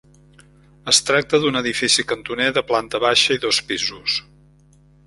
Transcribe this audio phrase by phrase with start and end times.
[0.93, 4.21] Es tracta d'un edifici cantoner de planta baixa i dos pisos.